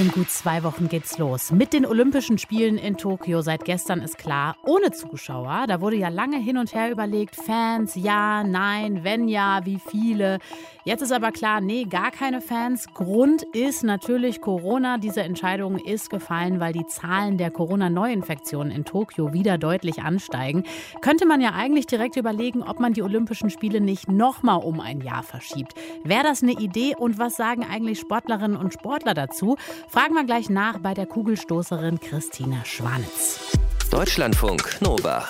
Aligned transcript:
In 0.00 0.10
gut 0.12 0.30
zwei 0.30 0.64
Wochen 0.64 0.88
geht's 0.88 1.18
los. 1.18 1.52
Mit 1.52 1.74
den 1.74 1.84
Olympischen 1.84 2.38
Spielen 2.38 2.78
in 2.78 2.96
Tokio 2.96 3.42
seit 3.42 3.66
gestern 3.66 4.00
ist 4.00 4.16
klar, 4.16 4.56
ohne 4.64 4.92
Zuschauer. 4.92 5.66
Da 5.68 5.82
wurde 5.82 5.96
ja 5.96 6.08
lange 6.08 6.38
hin 6.38 6.56
und 6.56 6.74
her 6.74 6.90
überlegt, 6.90 7.36
Fans, 7.36 7.96
ja, 7.96 8.42
nein, 8.42 9.04
wenn 9.04 9.28
ja, 9.28 9.60
wie 9.64 9.78
viele. 9.78 10.38
Jetzt 10.86 11.02
ist 11.02 11.12
aber 11.12 11.32
klar, 11.32 11.60
nee, 11.60 11.84
gar 11.84 12.10
keine 12.10 12.40
Fans. 12.40 12.86
Grund 12.94 13.42
ist 13.52 13.84
natürlich 13.84 14.40
Corona. 14.40 14.96
Diese 14.96 15.20
Entscheidung 15.20 15.76
ist 15.76 16.08
gefallen, 16.08 16.60
weil 16.60 16.72
die 16.72 16.86
Zahlen 16.86 17.36
der 17.36 17.50
Corona-Neuinfektionen 17.50 18.72
in 18.72 18.86
Tokio 18.86 19.34
wieder 19.34 19.58
deutlich 19.58 20.00
ansteigen. 20.00 20.64
Könnte 21.02 21.26
man 21.26 21.42
ja 21.42 21.52
eigentlich 21.52 21.84
direkt 21.86 22.16
überlegen, 22.16 22.62
ob 22.62 22.80
man 22.80 22.94
die 22.94 23.02
Olympischen 23.02 23.50
Spiele 23.50 23.82
nicht 23.82 24.08
nochmal 24.08 24.62
um 24.64 24.80
ein 24.80 25.02
Jahr 25.02 25.22
verschiebt. 25.22 25.74
Wäre 26.04 26.22
das 26.22 26.42
eine 26.42 26.52
Idee 26.52 26.94
und 26.96 27.18
was 27.18 27.36
sagen 27.36 27.66
eigentlich 27.70 28.00
Sportlerinnen 28.00 28.56
und 28.56 28.72
Sportler 28.72 29.12
dazu? 29.12 29.56
Fragen 29.90 30.14
wir 30.14 30.22
gleich 30.22 30.48
nach 30.48 30.78
bei 30.78 30.94
der 30.94 31.06
Kugelstoßerin 31.06 31.98
Christina 31.98 32.64
Schwanitz. 32.64 33.58
Deutschlandfunk 33.90 34.80
Nova. 34.80 35.24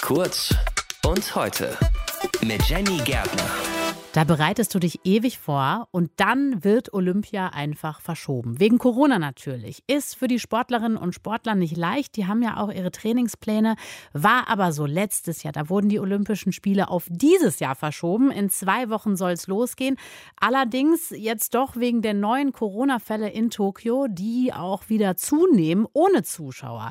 Kurz 0.00 0.54
und 1.06 1.34
heute 1.34 1.76
mit 2.40 2.62
Jenny 2.62 2.96
Gärtner. 3.04 3.79
Da 4.12 4.24
bereitest 4.24 4.74
du 4.74 4.80
dich 4.80 4.98
ewig 5.04 5.38
vor 5.38 5.86
und 5.92 6.10
dann 6.16 6.64
wird 6.64 6.92
Olympia 6.92 7.50
einfach 7.50 8.00
verschoben. 8.00 8.58
Wegen 8.58 8.78
Corona 8.78 9.20
natürlich. 9.20 9.84
Ist 9.86 10.16
für 10.16 10.26
die 10.26 10.40
Sportlerinnen 10.40 10.96
und 10.96 11.14
Sportler 11.14 11.54
nicht 11.54 11.76
leicht. 11.76 12.16
Die 12.16 12.26
haben 12.26 12.42
ja 12.42 12.56
auch 12.56 12.72
ihre 12.72 12.90
Trainingspläne. 12.90 13.76
War 14.12 14.48
aber 14.48 14.72
so 14.72 14.84
letztes 14.84 15.44
Jahr. 15.44 15.52
Da 15.52 15.68
wurden 15.68 15.88
die 15.88 16.00
Olympischen 16.00 16.50
Spiele 16.50 16.88
auf 16.88 17.06
dieses 17.08 17.60
Jahr 17.60 17.76
verschoben. 17.76 18.32
In 18.32 18.50
zwei 18.50 18.90
Wochen 18.90 19.14
soll 19.14 19.30
es 19.30 19.46
losgehen. 19.46 19.96
Allerdings 20.40 21.10
jetzt 21.10 21.54
doch 21.54 21.76
wegen 21.76 22.02
der 22.02 22.14
neuen 22.14 22.50
Corona-Fälle 22.50 23.30
in 23.30 23.50
Tokio, 23.50 24.08
die 24.08 24.52
auch 24.52 24.88
wieder 24.88 25.16
zunehmen, 25.16 25.86
ohne 25.92 26.24
Zuschauer. 26.24 26.90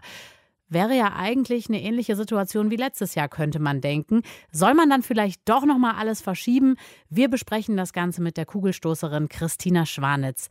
Wäre 0.69 0.93
ja 0.93 1.13
eigentlich 1.17 1.67
eine 1.67 1.81
ähnliche 1.81 2.15
Situation 2.15 2.69
wie 2.69 2.75
letztes 2.75 3.15
Jahr, 3.15 3.27
könnte 3.27 3.59
man 3.59 3.81
denken. 3.81 4.21
Soll 4.51 4.75
man 4.75 4.89
dann 4.89 5.01
vielleicht 5.01 5.49
doch 5.49 5.65
noch 5.65 5.79
mal 5.79 5.95
alles 5.97 6.21
verschieben? 6.21 6.75
Wir 7.09 7.27
besprechen 7.27 7.75
das 7.75 7.91
Ganze 7.91 8.21
mit 8.21 8.37
der 8.37 8.45
Kugelstoßerin 8.45 9.29
Christina 9.29 9.85
Schwanitz. 9.85 10.49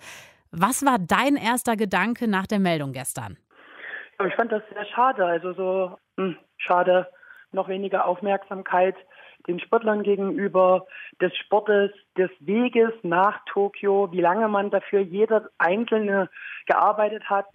Was 0.50 0.84
war 0.84 0.98
dein 0.98 1.36
erster 1.36 1.76
Gedanke 1.76 2.26
nach 2.26 2.46
der 2.46 2.58
Meldung 2.58 2.92
gestern? 2.92 3.36
Ich 4.26 4.34
fand 4.34 4.50
das 4.50 4.62
sehr 4.72 4.86
schade. 4.86 5.24
Also 5.24 5.52
so 5.52 5.98
mh, 6.16 6.24
hm, 6.24 6.36
schade, 6.56 7.06
noch 7.52 7.68
weniger 7.68 8.06
Aufmerksamkeit 8.06 8.96
den 9.46 9.60
Sportlern 9.60 10.02
gegenüber, 10.02 10.86
des 11.20 11.34
Sportes, 11.36 11.90
des 12.16 12.30
Weges 12.40 12.92
nach 13.02 13.40
Tokio, 13.46 14.10
wie 14.12 14.20
lange 14.20 14.48
man 14.48 14.70
dafür 14.70 15.00
jeder 15.00 15.48
Einzelne 15.58 16.28
gearbeitet 16.66 17.28
hat. 17.30 17.46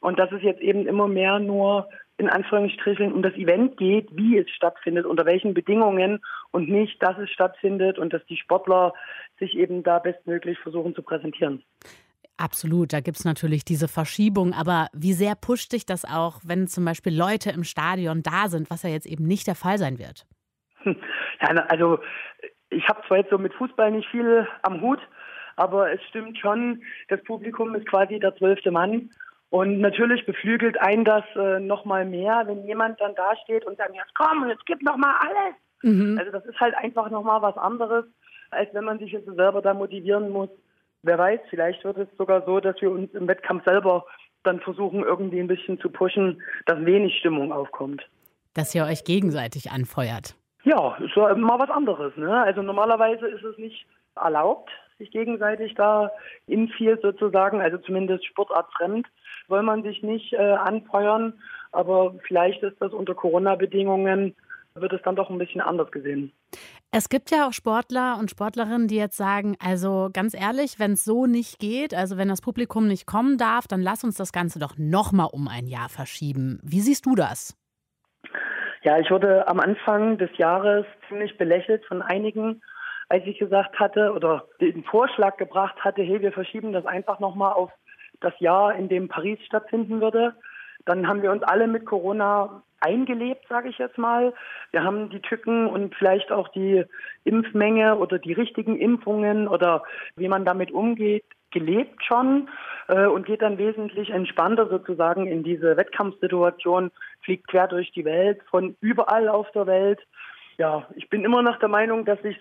Und 0.00 0.18
dass 0.18 0.30
es 0.32 0.42
jetzt 0.42 0.60
eben 0.60 0.86
immer 0.86 1.08
mehr 1.08 1.38
nur 1.38 1.88
in 2.20 2.28
Anführungsstrichen 2.28 3.12
um 3.12 3.22
das 3.22 3.32
Event 3.32 3.78
geht, 3.78 4.08
wie 4.14 4.36
es 4.36 4.48
stattfindet, 4.50 5.06
unter 5.06 5.24
welchen 5.24 5.54
Bedingungen 5.54 6.20
und 6.50 6.68
nicht, 6.68 7.02
dass 7.02 7.16
es 7.18 7.30
stattfindet 7.30 7.98
und 7.98 8.12
dass 8.12 8.24
die 8.26 8.36
Sportler 8.36 8.92
sich 9.38 9.56
eben 9.56 9.82
da 9.82 9.98
bestmöglich 9.98 10.58
versuchen 10.58 10.94
zu 10.94 11.02
präsentieren. 11.02 11.64
Absolut, 12.36 12.92
da 12.92 13.00
gibt 13.00 13.18
es 13.18 13.24
natürlich 13.24 13.64
diese 13.64 13.88
Verschiebung, 13.88 14.52
aber 14.52 14.88
wie 14.92 15.14
sehr 15.14 15.34
pusht 15.34 15.72
dich 15.72 15.86
das 15.86 16.04
auch, 16.04 16.40
wenn 16.44 16.68
zum 16.68 16.84
Beispiel 16.84 17.16
Leute 17.16 17.50
im 17.50 17.64
Stadion 17.64 18.22
da 18.22 18.48
sind, 18.48 18.70
was 18.70 18.82
ja 18.82 18.90
jetzt 18.90 19.06
eben 19.06 19.26
nicht 19.26 19.46
der 19.46 19.54
Fall 19.54 19.78
sein 19.78 19.98
wird? 19.98 20.26
Ja, 20.84 21.48
also 21.68 21.98
ich 22.68 22.86
habe 22.86 23.00
zwar 23.06 23.16
jetzt 23.16 23.30
so 23.30 23.38
mit 23.38 23.54
Fußball 23.54 23.90
nicht 23.90 24.08
viel 24.10 24.46
am 24.60 24.82
Hut, 24.82 25.00
aber 25.56 25.90
es 25.90 26.02
stimmt 26.10 26.36
schon, 26.38 26.82
das 27.08 27.22
Publikum 27.24 27.74
ist 27.74 27.86
quasi 27.86 28.18
der 28.18 28.36
zwölfte 28.36 28.70
Mann 28.70 29.08
und 29.50 29.80
natürlich 29.80 30.24
beflügelt 30.26 30.80
einen 30.80 31.04
das 31.04 31.24
äh, 31.34 31.58
noch 31.58 31.84
mal 31.84 32.04
mehr, 32.04 32.44
wenn 32.46 32.64
jemand 32.64 33.00
dann 33.00 33.14
da 33.16 33.36
steht 33.42 33.66
und 33.66 33.76
sagt, 33.76 33.94
jetzt 33.94 34.14
komm, 34.14 34.48
jetzt 34.48 34.64
gib 34.64 34.82
noch 34.82 34.96
mal 34.96 35.14
alles. 35.20 35.54
Mhm. 35.82 36.16
Also 36.18 36.30
das 36.30 36.44
ist 36.46 36.60
halt 36.60 36.74
einfach 36.76 37.10
noch 37.10 37.24
mal 37.24 37.42
was 37.42 37.56
anderes, 37.56 38.04
als 38.50 38.72
wenn 38.72 38.84
man 38.84 39.00
sich 39.00 39.10
jetzt 39.10 39.26
selber 39.26 39.60
da 39.60 39.74
motivieren 39.74 40.30
muss. 40.30 40.48
Wer 41.02 41.18
weiß, 41.18 41.40
vielleicht 41.50 41.82
wird 41.84 41.98
es 41.98 42.08
sogar 42.16 42.44
so, 42.46 42.60
dass 42.60 42.80
wir 42.80 42.90
uns 42.90 43.12
im 43.12 43.26
Wettkampf 43.26 43.64
selber 43.64 44.04
dann 44.44 44.60
versuchen, 44.60 45.02
irgendwie 45.02 45.40
ein 45.40 45.48
bisschen 45.48 45.80
zu 45.80 45.90
pushen, 45.90 46.40
dass 46.66 46.84
wenig 46.84 47.18
Stimmung 47.18 47.52
aufkommt. 47.52 48.08
Dass 48.54 48.74
ihr 48.74 48.84
euch 48.84 49.04
gegenseitig 49.04 49.70
anfeuert. 49.70 50.36
Ja, 50.64 50.96
ist 50.96 51.16
ja 51.16 51.34
mal 51.34 51.58
was 51.58 51.70
anderes. 51.70 52.16
Ne? 52.16 52.42
Also 52.42 52.62
normalerweise 52.62 53.26
ist 53.26 53.44
es 53.44 53.56
nicht 53.58 53.86
erlaubt, 54.14 54.70
sich 54.98 55.10
gegenseitig 55.10 55.74
da 55.74 56.10
in 56.46 56.68
viel 56.68 56.98
sozusagen, 57.00 57.60
also 57.60 57.78
zumindest 57.78 58.26
sportartfremd, 58.26 59.06
soll 59.48 59.62
man 59.62 59.82
sich 59.82 60.02
nicht 60.02 60.32
äh, 60.32 60.36
anfeuern. 60.36 61.34
Aber 61.72 62.14
vielleicht 62.26 62.62
ist 62.62 62.80
das 62.80 62.92
unter 62.92 63.14
Corona-Bedingungen, 63.14 64.34
wird 64.74 64.92
es 64.92 65.02
dann 65.02 65.16
doch 65.16 65.30
ein 65.30 65.38
bisschen 65.38 65.60
anders 65.60 65.90
gesehen. 65.90 66.32
Es 66.92 67.08
gibt 67.08 67.30
ja 67.30 67.46
auch 67.46 67.52
Sportler 67.52 68.18
und 68.18 68.30
Sportlerinnen, 68.30 68.88
die 68.88 68.96
jetzt 68.96 69.16
sagen, 69.16 69.56
also 69.64 70.10
ganz 70.12 70.34
ehrlich, 70.34 70.78
wenn 70.78 70.92
es 70.92 71.04
so 71.04 71.26
nicht 71.26 71.58
geht, 71.60 71.94
also 71.94 72.16
wenn 72.16 72.28
das 72.28 72.40
Publikum 72.40 72.88
nicht 72.88 73.06
kommen 73.06 73.38
darf, 73.38 73.68
dann 73.68 73.80
lass 73.80 74.02
uns 74.02 74.16
das 74.16 74.32
Ganze 74.32 74.58
doch 74.58 74.76
nochmal 74.76 75.28
um 75.32 75.46
ein 75.46 75.66
Jahr 75.66 75.88
verschieben. 75.88 76.58
Wie 76.62 76.80
siehst 76.80 77.06
du 77.06 77.14
das? 77.14 77.56
Ja, 78.82 78.98
ich 78.98 79.10
wurde 79.10 79.46
am 79.46 79.60
Anfang 79.60 80.16
des 80.16 80.30
Jahres 80.38 80.86
ziemlich 81.08 81.36
belächelt 81.36 81.84
von 81.84 82.00
einigen, 82.00 82.62
als 83.10 83.26
ich 83.26 83.38
gesagt 83.38 83.78
hatte 83.78 84.12
oder 84.12 84.46
den 84.60 84.84
Vorschlag 84.84 85.36
gebracht 85.36 85.76
hatte, 85.84 86.02
hey, 86.02 86.22
wir 86.22 86.32
verschieben 86.32 86.72
das 86.72 86.86
einfach 86.86 87.20
nochmal 87.20 87.52
auf 87.52 87.70
das 88.20 88.32
Jahr, 88.38 88.74
in 88.74 88.88
dem 88.88 89.08
Paris 89.08 89.38
stattfinden 89.44 90.00
würde. 90.00 90.34
Dann 90.86 91.06
haben 91.06 91.22
wir 91.22 91.30
uns 91.30 91.42
alle 91.42 91.66
mit 91.66 91.86
Corona 91.86 92.62
eingelebt, 92.80 93.46
sage 93.48 93.68
ich 93.68 93.78
jetzt 93.78 93.98
mal. 93.98 94.32
Wir 94.70 94.82
haben 94.82 95.10
die 95.10 95.20
Tücken 95.20 95.66
und 95.66 95.94
vielleicht 95.94 96.32
auch 96.32 96.48
die 96.48 96.84
Impfmenge 97.24 97.96
oder 97.96 98.18
die 98.18 98.32
richtigen 98.32 98.76
Impfungen 98.76 99.48
oder 99.48 99.82
wie 100.16 100.28
man 100.28 100.44
damit 100.44 100.72
umgeht, 100.72 101.24
gelebt 101.50 102.04
schon 102.04 102.48
äh, 102.88 103.06
und 103.06 103.26
geht 103.26 103.42
dann 103.42 103.58
wesentlich 103.58 104.10
entspannter 104.10 104.68
sozusagen 104.68 105.26
in 105.26 105.42
diese 105.42 105.76
Wettkampfsituation, 105.76 106.90
fliegt 107.22 107.48
quer 107.48 107.68
durch 107.68 107.92
die 107.92 108.04
Welt, 108.04 108.40
von 108.50 108.76
überall 108.80 109.28
auf 109.28 109.50
der 109.52 109.66
Welt. 109.66 110.00
Ja, 110.58 110.86
ich 110.94 111.08
bin 111.08 111.24
immer 111.24 111.42
noch 111.42 111.58
der 111.58 111.68
Meinung, 111.68 112.04
dass 112.04 112.22
ich 112.24 112.36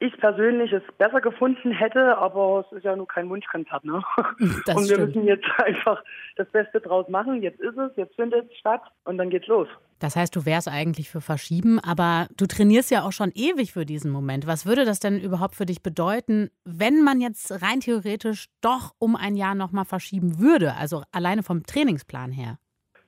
ich 0.00 0.16
persönlich 0.18 0.72
es 0.72 0.82
besser 0.96 1.20
gefunden 1.20 1.72
hätte, 1.72 2.16
aber 2.16 2.64
es 2.66 2.76
ist 2.78 2.84
ja 2.84 2.96
nur 2.96 3.06
kein 3.06 3.28
Wunschkonzert. 3.28 3.84
Ne? 3.84 4.02
Das 4.66 4.74
und 4.74 4.88
wir 4.88 4.96
stimmt. 4.96 5.14
müssen 5.14 5.24
jetzt 5.26 5.44
einfach 5.58 6.02
das 6.36 6.48
Beste 6.48 6.80
draus 6.80 7.08
machen. 7.08 7.42
Jetzt 7.42 7.60
ist 7.60 7.76
es, 7.76 7.92
jetzt 7.96 8.14
findet 8.14 8.50
es 8.50 8.56
statt 8.58 8.80
und 9.04 9.18
dann 9.18 9.28
geht's 9.28 9.46
los. 9.46 9.68
Das 9.98 10.16
heißt, 10.16 10.34
du 10.34 10.46
wärst 10.46 10.68
eigentlich 10.68 11.10
für 11.10 11.20
Verschieben, 11.20 11.78
aber 11.78 12.26
du 12.38 12.46
trainierst 12.46 12.90
ja 12.90 13.02
auch 13.02 13.12
schon 13.12 13.30
ewig 13.34 13.74
für 13.74 13.84
diesen 13.84 14.10
Moment. 14.10 14.46
Was 14.46 14.64
würde 14.64 14.86
das 14.86 15.00
denn 15.00 15.20
überhaupt 15.20 15.54
für 15.54 15.66
dich 15.66 15.82
bedeuten, 15.82 16.50
wenn 16.64 17.04
man 17.04 17.20
jetzt 17.20 17.62
rein 17.62 17.80
theoretisch 17.80 18.46
doch 18.62 18.92
um 18.98 19.16
ein 19.16 19.36
Jahr 19.36 19.54
nochmal 19.54 19.84
verschieben 19.84 20.38
würde, 20.40 20.74
also 20.80 21.02
alleine 21.12 21.42
vom 21.42 21.64
Trainingsplan 21.64 22.32
her? 22.32 22.58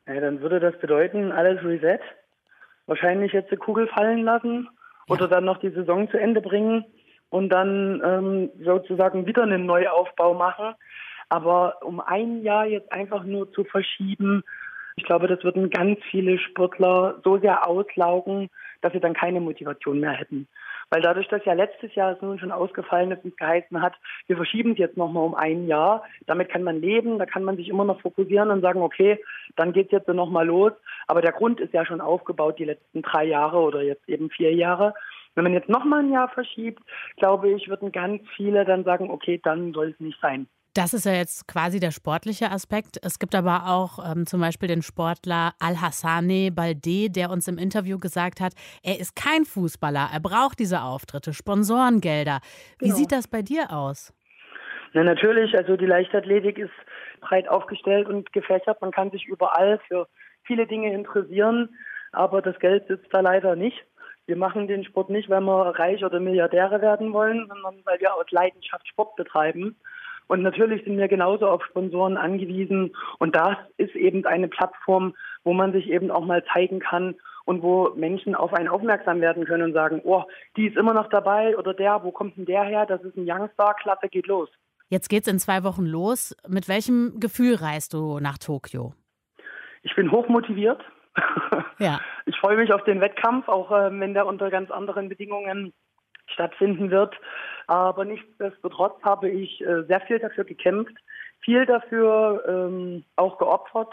Ja, 0.07 0.21
dann 0.21 0.43
würde 0.43 0.61
das 0.61 0.79
bedeuten, 0.79 1.33
alles 1.33 1.65
Reset. 1.65 2.01
Wahrscheinlich 2.85 3.33
jetzt 3.33 3.51
die 3.51 3.57
Kugel 3.57 3.89
fallen 3.89 4.25
lassen 4.25 4.69
oder 5.09 5.29
dann 5.29 5.45
noch 5.45 5.59
die 5.59 5.71
Saison 5.71 6.11
zu 6.11 6.19
Ende 6.19 6.41
bringen 6.41 6.85
und 7.31 7.49
dann 7.49 8.03
ähm, 8.05 8.51
sozusagen 8.65 9.27
wieder 9.27 9.43
einen 9.43 9.67
Neuaufbau 9.67 10.35
machen. 10.35 10.75
Aber 11.29 11.77
um 11.83 12.01
ein 12.01 12.43
Jahr 12.43 12.67
jetzt 12.67 12.93
einfach 12.93 13.25
nur 13.25 13.51
zu 13.53 13.65
verschieben, 13.65 14.43
ich 14.97 15.05
glaube, 15.05 15.27
das 15.27 15.43
würden 15.43 15.71
ganz 15.71 15.99
viele 16.11 16.39
Sportler 16.39 17.21
so 17.25 17.39
sehr 17.39 17.67
auslaugen, 17.67 18.51
dass 18.83 18.93
sie 18.93 19.01
dann 19.01 19.15
keine 19.15 19.41
Motivation 19.41 20.01
mehr 20.01 20.12
hätten. 20.12 20.47
Weil 20.93 21.01
dadurch, 21.01 21.27
dass 21.29 21.43
ja 21.47 21.55
letztes 21.55 21.95
Jahr 21.95 22.13
es 22.13 22.21
nun 22.21 22.39
schon 22.39 22.53
ausgefallen 22.53 23.13
ist 23.13 23.25
und 23.25 23.39
geheißen 23.39 23.81
hat, 23.81 23.95
wir 24.27 24.37
verschieben 24.37 24.73
es 24.73 24.79
jetzt 24.79 24.99
nochmal 24.99 25.25
um 25.25 25.35
ein 25.35 25.67
Jahr, 25.67 26.05
damit 26.27 26.51
kann 26.51 26.63
man 26.63 26.83
leben, 26.83 27.19
da 27.19 27.25
kann 27.25 27.45
man 27.45 27.57
sich 27.57 27.71
immer 27.71 27.85
noch 27.87 28.03
fokussieren 28.03 28.50
und 28.50 28.61
sagen, 28.61 28.83
okay, 28.83 29.19
dann 29.56 29.73
geht 29.73 29.87
es 29.87 29.93
jetzt 29.93 30.09
nochmal 30.09 30.47
los. 30.47 30.73
Aber 31.06 31.23
der 31.23 31.33
Grund 31.33 31.61
ist 31.61 31.73
ja 31.73 31.87
schon 31.87 32.03
aufgebaut 32.03 32.59
die 32.59 32.67
letzten 32.67 33.00
drei 33.00 33.25
Jahre 33.25 33.61
oder 33.61 33.81
jetzt 33.81 34.06
eben 34.06 34.29
vier 34.29 34.53
Jahre. 34.53 34.93
Wenn 35.35 35.44
man 35.44 35.55
jetzt 35.55 35.71
nochmal 35.71 36.00
ein 36.00 36.12
Jahr 36.12 36.29
verschiebt, 36.29 36.83
glaube 37.17 37.49
ich, 37.49 37.71
würden 37.71 37.91
ganz 37.91 38.21
viele 38.37 38.67
dann 38.67 38.85
sagen, 38.85 39.11
okay, 39.11 39.41
dann 39.43 39.73
soll 39.73 39.93
es 39.93 40.00
nicht 40.00 40.21
sein. 40.21 40.47
Das 40.75 40.95
ist 40.95 41.05
ja 41.05 41.13
jetzt 41.13 41.47
quasi 41.47 41.81
der 41.81 41.91
sportliche 41.91 42.51
Aspekt. 42.51 42.99
Es 43.03 43.19
gibt 43.19 43.35
aber 43.35 43.65
auch 43.67 43.99
ähm, 44.11 44.25
zum 44.25 44.41
Beispiel 44.41 44.69
den 44.69 44.81
Sportler 44.81 45.53
Al-Hassane 45.61 46.51
Balde, 46.51 47.11
der 47.11 47.29
uns 47.29 47.47
im 47.47 47.59
Interview 47.59 47.99
gesagt 47.99 48.41
hat, 48.41 48.55
er 48.83 48.99
ist 48.99 49.15
kein 49.15 49.45
Fußballer, 49.45 50.09
er 50.11 50.21
braucht 50.21 50.59
diese 50.59 50.81
Auftritte, 50.81 51.35
Sponsorengelder. 51.35 52.41
Wie 52.79 52.87
genau. 52.87 52.97
sieht 52.97 53.13
das 53.13 53.29
bei 53.29 53.43
dir 53.43 53.71
aus? 53.71 54.15
Na, 54.95 55.05
natürlich, 55.05 55.55
also 55.55 55.77
die 55.77 55.87
Leichtathletik 55.87 56.57
ist 56.59 56.73
breit 57.21 57.49
aufgestellt 57.49 58.09
und 58.09 58.33
gefächert. 58.33 58.81
Man 58.81 58.93
kann 58.93 59.11
sich 59.11 59.27
überall 59.27 59.79
für 59.89 60.09
viele 60.45 60.67
Dinge 60.67 60.95
interessieren, 60.95 61.69
aber 62.13 62.41
das 62.41 62.59
Geld 62.61 62.87
sitzt 62.89 63.13
da 63.13 63.21
leider 63.21 63.57
nicht. 63.57 63.77
Wir 64.27 64.37
machen 64.37 64.69
den 64.69 64.85
Sport 64.85 65.11
nicht, 65.11 65.29
weil 65.29 65.43
wir 65.43 65.79
reich 65.79 66.03
oder 66.03 66.19
Milliardäre 66.19 66.81
werden 66.81 67.13
wollen, 67.13 67.47
sondern 67.49 67.85
weil 67.85 68.01
wir 68.01 68.15
aus 68.15 68.31
Leidenschaft 68.31 68.89
Sport 68.89 69.17
betreiben. 69.17 69.77
Und 70.32 70.40
natürlich 70.40 70.82
sind 70.84 70.96
wir 70.96 71.08
genauso 71.08 71.46
auf 71.46 71.62
Sponsoren 71.67 72.17
angewiesen. 72.17 72.96
Und 73.19 73.37
das 73.37 73.55
ist 73.76 73.94
eben 73.94 74.25
eine 74.25 74.49
Plattform, 74.49 75.14
wo 75.44 75.52
man 75.52 75.73
sich 75.73 75.90
eben 75.90 76.11
auch 76.11 76.25
mal 76.25 76.43
zeigen 76.55 76.81
kann 76.81 77.17
und 77.44 77.62
wo 77.62 77.90
Menschen 77.96 78.34
auf 78.34 78.55
einen 78.55 78.69
aufmerksam 78.69 79.20
werden 79.20 79.44
können 79.44 79.64
und 79.64 79.73
sagen, 79.75 80.00
oh, 80.05 80.25
die 80.56 80.69
ist 80.69 80.79
immer 80.79 80.94
noch 80.94 81.11
dabei 81.11 81.55
oder 81.58 81.75
der, 81.75 82.02
wo 82.02 82.12
kommt 82.12 82.38
denn 82.38 82.46
der 82.46 82.64
her? 82.64 82.87
Das 82.87 83.02
ist 83.02 83.14
ein 83.14 83.29
Youngstar, 83.29 83.75
klasse, 83.75 84.08
geht 84.08 84.26
los. 84.26 84.49
Jetzt 84.88 85.11
geht's 85.11 85.29
in 85.29 85.38
zwei 85.38 85.64
Wochen 85.64 85.84
los. 85.84 86.35
Mit 86.49 86.67
welchem 86.67 87.20
Gefühl 87.20 87.56
reist 87.56 87.93
du 87.93 88.19
nach 88.19 88.38
Tokio? 88.38 88.94
Ich 89.82 89.94
bin 89.94 90.11
hochmotiviert. 90.11 90.82
Ja. 91.78 92.00
Ich 92.25 92.38
freue 92.38 92.56
mich 92.56 92.73
auf 92.73 92.85
den 92.85 93.02
Wettkampf, 93.02 93.49
auch 93.49 93.70
äh, 93.70 93.90
wenn 94.00 94.14
der 94.14 94.26
unter 94.26 94.49
ganz 94.49 94.70
anderen 94.70 95.11
Bedingungen 95.11 95.75
stattfinden 96.28 96.90
wird. 96.90 97.14
Aber 97.73 98.05
nichtsdestotrotz 98.05 99.03
habe 99.03 99.31
ich 99.31 99.63
äh, 99.63 99.85
sehr 99.85 100.03
viel 100.03 100.19
dafür 100.19 100.45
gekämpft, 100.45 100.93
viel 101.41 101.65
dafür 101.65 102.45
ähm, 102.47 103.03
auch 103.17 103.39
geopfert, 103.39 103.89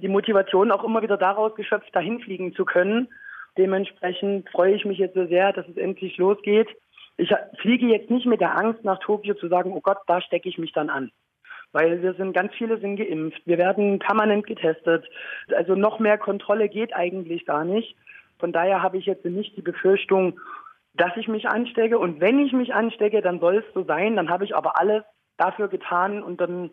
die 0.00 0.08
Motivation 0.08 0.72
auch 0.72 0.82
immer 0.82 1.00
wieder 1.00 1.16
daraus 1.16 1.54
geschöpft, 1.54 1.94
dahin 1.94 2.18
fliegen 2.18 2.52
zu 2.54 2.64
können. 2.64 3.06
Dementsprechend 3.56 4.50
freue 4.50 4.74
ich 4.74 4.84
mich 4.84 4.98
jetzt 4.98 5.14
so 5.14 5.26
sehr, 5.26 5.52
dass 5.52 5.68
es 5.68 5.76
endlich 5.76 6.16
losgeht. 6.16 6.66
Ich 7.18 7.32
fliege 7.60 7.86
jetzt 7.86 8.10
nicht 8.10 8.26
mit 8.26 8.40
der 8.40 8.58
Angst 8.58 8.82
nach 8.82 8.98
Tokio 8.98 9.34
zu 9.34 9.46
sagen, 9.46 9.70
oh 9.74 9.80
Gott, 9.80 9.98
da 10.08 10.20
stecke 10.20 10.48
ich 10.48 10.58
mich 10.58 10.72
dann 10.72 10.90
an. 10.90 11.12
Weil 11.70 12.02
wir 12.02 12.14
sind, 12.14 12.32
ganz 12.32 12.52
viele 12.54 12.80
sind 12.80 12.96
geimpft. 12.96 13.42
Wir 13.44 13.58
werden 13.58 14.00
permanent 14.00 14.44
getestet. 14.44 15.08
Also 15.54 15.76
noch 15.76 16.00
mehr 16.00 16.18
Kontrolle 16.18 16.68
geht 16.68 16.96
eigentlich 16.96 17.46
gar 17.46 17.64
nicht. 17.64 17.94
Von 18.40 18.50
daher 18.50 18.82
habe 18.82 18.98
ich 18.98 19.06
jetzt 19.06 19.24
nicht 19.24 19.56
die 19.56 19.62
Befürchtung, 19.62 20.40
dass 20.94 21.16
ich 21.16 21.28
mich 21.28 21.48
anstecke. 21.48 21.98
Und 21.98 22.20
wenn 22.20 22.38
ich 22.38 22.52
mich 22.52 22.74
anstecke, 22.74 23.22
dann 23.22 23.40
soll 23.40 23.58
es 23.58 23.74
so 23.74 23.84
sein. 23.84 24.16
Dann 24.16 24.30
habe 24.30 24.44
ich 24.44 24.54
aber 24.54 24.78
alles 24.78 25.02
dafür 25.36 25.68
getan 25.68 26.22
und 26.22 26.40
dann 26.40 26.70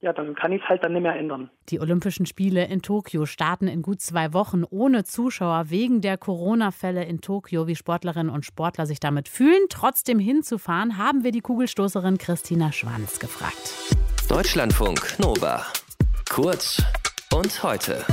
ja, 0.00 0.12
dann 0.12 0.34
kann 0.34 0.52
ich 0.52 0.62
es 0.62 0.68
halt 0.68 0.84
dann 0.84 0.92
nicht 0.92 1.02
mehr 1.02 1.16
ändern. 1.16 1.50
Die 1.70 1.80
Olympischen 1.80 2.24
Spiele 2.24 2.64
in 2.66 2.82
Tokio 2.82 3.26
starten 3.26 3.66
in 3.66 3.82
gut 3.82 4.00
zwei 4.00 4.32
Wochen 4.32 4.62
ohne 4.68 5.04
Zuschauer 5.04 5.70
wegen 5.70 6.00
der 6.00 6.16
Corona-Fälle 6.16 7.04
in 7.04 7.20
Tokio. 7.20 7.66
Wie 7.66 7.74
Sportlerinnen 7.74 8.32
und 8.32 8.44
Sportler 8.44 8.86
sich 8.86 9.00
damit 9.00 9.28
fühlen, 9.28 9.66
trotzdem 9.68 10.20
hinzufahren, 10.20 10.98
haben 10.98 11.24
wir 11.24 11.32
die 11.32 11.40
Kugelstoßerin 11.40 12.18
Christina 12.18 12.70
Schwanz 12.70 13.18
gefragt. 13.18 13.74
Deutschlandfunk 14.28 15.18
Nova. 15.18 15.66
Kurz 16.30 16.80
und 17.34 17.62
heute. 17.62 18.04